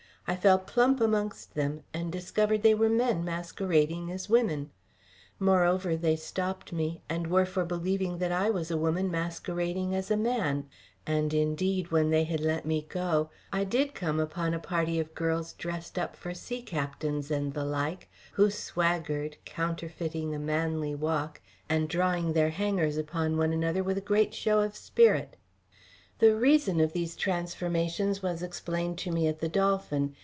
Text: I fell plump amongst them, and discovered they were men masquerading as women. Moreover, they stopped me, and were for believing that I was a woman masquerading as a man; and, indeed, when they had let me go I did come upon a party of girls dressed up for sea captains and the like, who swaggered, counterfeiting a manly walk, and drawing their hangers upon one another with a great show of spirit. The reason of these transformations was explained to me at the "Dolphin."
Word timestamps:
I 0.27 0.35
fell 0.37 0.59
plump 0.59 1.01
amongst 1.01 1.55
them, 1.55 1.83
and 1.93 2.09
discovered 2.09 2.61
they 2.61 2.75
were 2.75 2.87
men 2.87 3.25
masquerading 3.25 4.09
as 4.11 4.29
women. 4.29 4.69
Moreover, 5.39 5.97
they 5.97 6.15
stopped 6.15 6.71
me, 6.71 7.01
and 7.09 7.27
were 7.27 7.45
for 7.45 7.65
believing 7.65 8.19
that 8.19 8.31
I 8.31 8.49
was 8.49 8.71
a 8.71 8.77
woman 8.77 9.11
masquerading 9.11 9.93
as 9.93 10.09
a 10.09 10.15
man; 10.15 10.69
and, 11.05 11.33
indeed, 11.33 11.91
when 11.91 12.11
they 12.11 12.23
had 12.23 12.39
let 12.39 12.65
me 12.65 12.85
go 12.87 13.29
I 13.51 13.65
did 13.65 13.93
come 13.93 14.21
upon 14.21 14.53
a 14.53 14.59
party 14.59 15.01
of 15.01 15.13
girls 15.15 15.51
dressed 15.51 15.99
up 15.99 16.15
for 16.15 16.33
sea 16.33 16.61
captains 16.61 17.29
and 17.29 17.53
the 17.53 17.65
like, 17.65 18.07
who 18.33 18.49
swaggered, 18.49 19.35
counterfeiting 19.43 20.33
a 20.33 20.39
manly 20.39 20.95
walk, 20.95 21.41
and 21.67 21.89
drawing 21.89 22.31
their 22.31 22.51
hangers 22.51 22.95
upon 22.95 23.35
one 23.35 23.51
another 23.51 23.83
with 23.83 23.97
a 23.97 24.01
great 24.01 24.33
show 24.33 24.61
of 24.61 24.77
spirit. 24.77 25.35
The 26.19 26.35
reason 26.35 26.79
of 26.79 26.93
these 26.93 27.15
transformations 27.15 28.21
was 28.21 28.43
explained 28.43 28.99
to 28.99 29.11
me 29.11 29.27
at 29.27 29.39
the 29.39 29.49
"Dolphin." 29.49 30.15